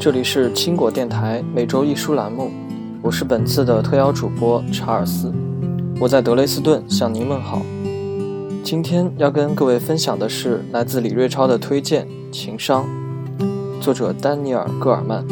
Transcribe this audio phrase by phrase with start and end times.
[0.00, 2.50] 这里是青果电台每周一书栏目，
[3.02, 5.30] 我是本次的特邀主播查尔斯，
[6.00, 7.60] 我在德累斯顿向您问好。
[8.64, 12.88] 今天要跟各位分享的是来自李瑞超的推荐《情商》，
[13.82, 15.22] 作者丹尼尔·戈尔曼。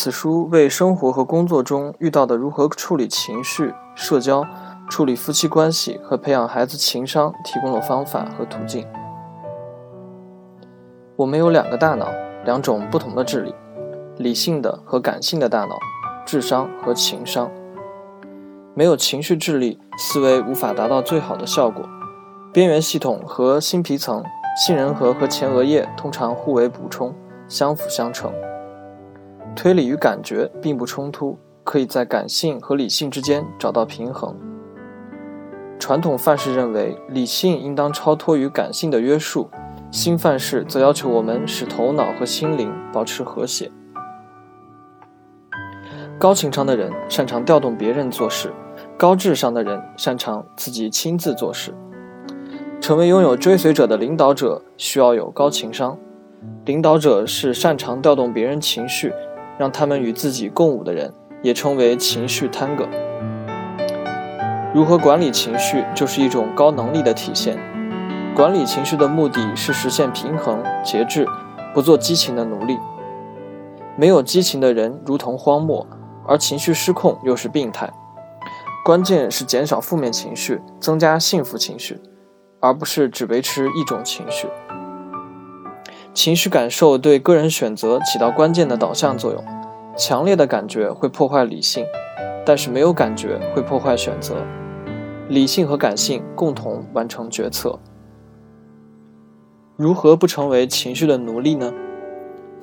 [0.00, 4.46] 此书为生活和工作中遇到的如何处理情绪、社交、
[4.88, 8.86] 处理夫妻关系和培养孩子情商提供了方法和途径。
[11.16, 12.06] 我们有两个大脑，
[12.44, 13.52] 两种不同的智力：
[14.18, 15.76] 理性的和感性的大脑，
[16.24, 17.50] 智商和情商。
[18.74, 21.84] 没有情绪智力，思维无法达到最好的效果。
[22.52, 24.22] 边缘系统和新皮层、
[24.64, 27.12] 杏仁核和前额叶通常互为补充，
[27.48, 28.32] 相辅相成。
[29.58, 34.32] 推理与感觉并不冲突，可以在感性和理性之间找到平衡。
[35.80, 39.50] 传统范式认为，理性应当超脱于感性的约束；
[39.90, 43.68] 新范式则要求我们使头脑和心灵保持和谐。
[46.20, 48.54] 高情商的人擅长调动别人做事，
[48.96, 51.74] 高智商的人擅长自己亲自做事。
[52.80, 55.98] 成为拥有追随者的领导者，需要有高情商。
[56.64, 59.12] 领导者是擅长调动别人情绪。
[59.58, 62.88] 让他们与自己共舞的人，也称为情绪探戈。
[64.74, 67.58] 如何管理情绪，就是一种高能力的体现。
[68.36, 71.26] 管理情绪的目的是实现平衡、节制，
[71.74, 72.78] 不做激情的奴隶。
[73.96, 75.84] 没有激情的人如同荒漠，
[76.24, 77.90] 而情绪失控又是病态。
[78.84, 82.00] 关键是减少负面情绪，增加幸福情绪，
[82.60, 84.46] 而不是只维持一种情绪。
[86.18, 89.44] 情绪感受对个人选择起到关键的导向作用。
[89.96, 91.86] 强烈的感觉会破坏理性，
[92.44, 94.34] 但是没有感觉会破坏选择。
[95.28, 97.78] 理性和感性共同完成决策。
[99.76, 101.72] 如何不成为情绪的奴隶呢？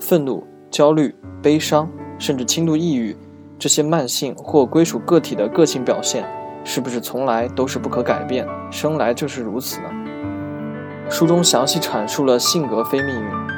[0.01, 3.15] 愤怒、焦虑、悲伤，甚至轻度抑郁，
[3.57, 6.25] 这些慢性或归属个体的个性表现，
[6.65, 9.89] 是不是从来都是不可改变，生来就是如此呢？
[11.07, 13.54] 书中详细阐述了性格非命运。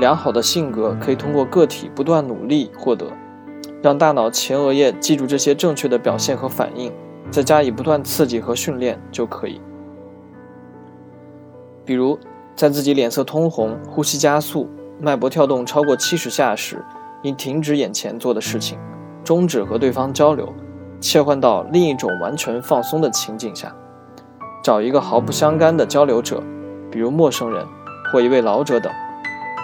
[0.00, 3.06] 良好的性格可以通过个体不断努力获得，
[3.82, 6.92] 让大脑前额叶记住这些正确的表现和反应，
[7.30, 9.60] 再加以不断刺激和训练就可以。
[11.84, 12.18] 比如，
[12.56, 14.68] 在自己脸色通红、呼吸加速、
[15.00, 16.82] 脉搏跳动超过七十下时，
[17.22, 18.78] 应停止眼前做的事情，
[19.22, 20.52] 终止和对方交流，
[21.00, 23.74] 切换到另一种完全放松的情景下，
[24.64, 26.42] 找一个毫不相干的交流者，
[26.90, 27.64] 比如陌生人
[28.10, 28.90] 或一位老者等。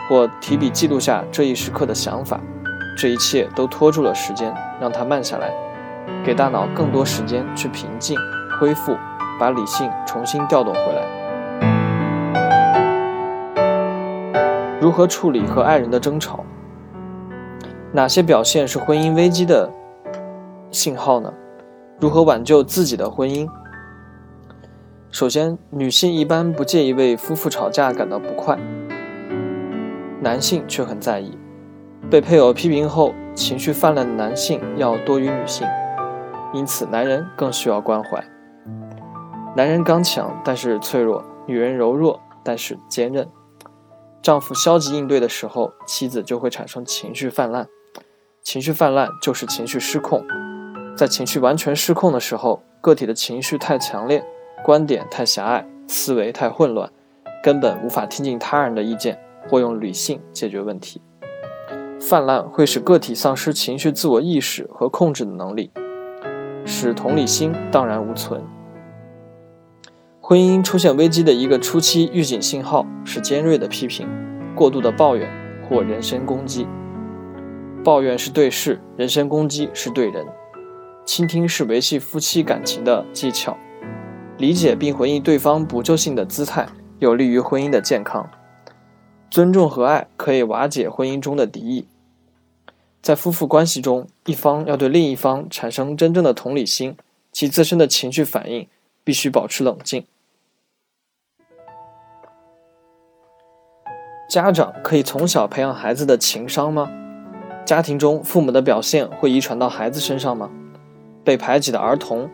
[0.09, 2.41] 或提笔记录下这一时刻的想法，
[2.97, 5.53] 这一切都拖住了时间，让它慢下来，
[6.25, 8.19] 给大脑更多时间去平静、
[8.59, 8.97] 恢复，
[9.39, 11.03] 把理性重新调动回来。
[14.81, 16.43] 如何处理和爱人的争吵？
[17.93, 19.69] 哪些表现是婚姻危机的
[20.71, 21.31] 信号呢？
[22.01, 23.47] 如何挽救自己的婚姻？
[25.11, 28.59] 首先，女性一般不介意为夫妇吵架感到不快。
[30.21, 31.39] 男性却很在意，
[32.11, 35.67] 被配偶批评后情绪泛滥的男性要多于女性，
[36.53, 38.23] 因此男人更需要关怀。
[39.57, 43.29] 男人刚强但是脆弱，女人柔弱但是坚韧。
[44.21, 47.67] 丈夫消极应对的时候，妻子就会产生情绪泛滥。
[48.43, 50.25] 情绪泛滥就是情绪失控，
[50.97, 54.25] 在情绪完全失控的时候，个体的情绪太强烈，
[54.65, 56.91] 观点太狭隘，思维太混乱，
[57.43, 59.19] 根本无法听进他人的意见。
[59.49, 61.01] 或用理性解决问题，
[62.01, 65.71] 泛滥会使个体丧失情绪自我意识和控制的能力，
[66.65, 68.43] 使同理心荡然无存。
[70.21, 74.07] 婚姻出现危机的一个初期预警信号是尖锐的批评、
[74.55, 75.27] 过度的抱怨
[75.67, 76.67] 或人身攻击。
[77.83, 80.27] 抱怨是对事，人身攻击是对人。
[81.07, 83.57] 倾听是维系夫妻感情的技巧，
[84.37, 86.67] 理解并回应对方补救性的姿态，
[86.99, 88.29] 有利于婚姻的健康。
[89.31, 91.87] 尊重和爱可以瓦解婚姻中的敌意。
[93.03, 96.97] 在夫妇关系中，一方要对另一方产生真正的同理心，
[97.33, 98.67] 其自身的情绪反应
[99.05, 100.05] 必须保持冷静。
[104.29, 106.91] 家长可以从小培养孩子的情商吗？
[107.65, 110.51] 家庭中父母的表现会遗传到孩子身上吗？
[111.25, 112.29] 被排挤的儿童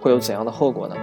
[0.00, 0.96] 会有怎样的后果呢？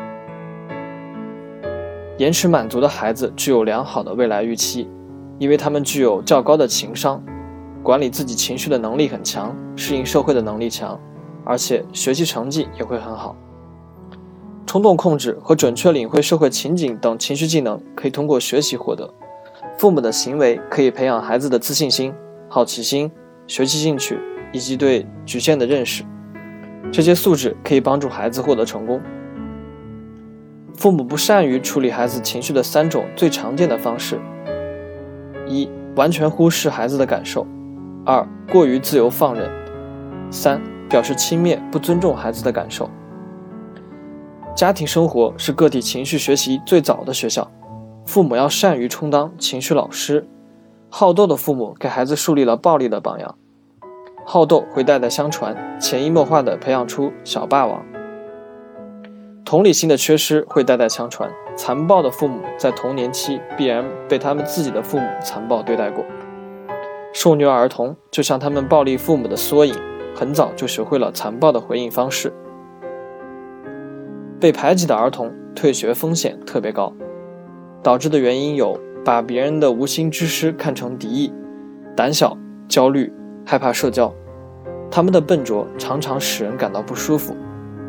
[2.17, 4.87] 延迟满足的孩子具有良好的未来预期。
[5.41, 7.19] 因为他们具有较高的情商，
[7.81, 10.99] 管理自己情绪的能力很强，适应社会的能力强，
[11.43, 13.35] 而且学习成绩也会很好。
[14.67, 19.11] 冲动控制和准确领会社会情景等情绪技能可以通过学习获得。
[19.79, 22.13] 父母的行为可以培养孩子的自信心、
[22.47, 23.11] 好奇心、
[23.47, 24.19] 学习兴趣
[24.53, 26.03] 以及对局限的认识。
[26.91, 29.01] 这些素质可以帮助孩子获得成功。
[30.75, 34.19] 父母不善于处理孩子情绪的三种最常见的方式：
[35.47, 37.45] 一、完全忽视孩子的感受；
[38.05, 39.49] 二、过于自由放任；
[40.31, 42.89] 三、表示轻蔑、不尊重孩子的感受。
[44.55, 47.49] 家庭生活是个体情绪学习最早的学校，
[48.05, 50.27] 父母要善于充当情绪老师。
[50.89, 53.35] 好斗的父母给孩子树立了暴力的榜样，
[54.25, 57.81] 好斗会代代相传，潜移默化地培养出小霸王。
[59.43, 66.05] 同理心的缺失会代代相传，残暴的父母在童年期必然被他们自己的父母残暴对待过。
[67.13, 69.75] 受虐儿童就像他们暴力父母的缩影，
[70.15, 72.31] 很早就学会了残暴的回应方式。
[74.39, 76.93] 被排挤的儿童退学风险特别高，
[77.83, 81.33] 导致的原因有把别人的无心之失看成敌意、
[81.95, 82.37] 胆小、
[82.69, 83.11] 焦虑、
[83.45, 84.13] 害怕社交，
[84.89, 87.35] 他们的笨拙常常使人感到不舒服。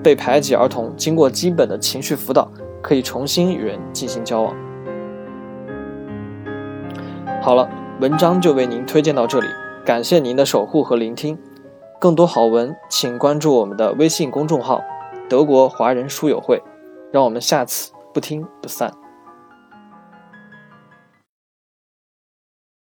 [0.02, 2.50] 被排挤儿童经过基本的情绪辅导，
[2.82, 4.54] 可以重新与人进行交往。
[7.40, 7.68] 好了，
[8.00, 9.46] 文章就为您推荐到这里，
[9.84, 11.38] 感谢您的守护和聆听。
[12.00, 14.80] 更多好文，请关注我们的微信公众号。
[15.28, 16.60] 德国华人书友会，
[17.12, 18.92] 让我们下次不听不散。